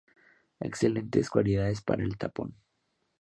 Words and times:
Excelentes 0.59 1.29
cualidades 1.29 1.83
para 1.83 2.03
el 2.03 2.17
tapón. 2.17 2.55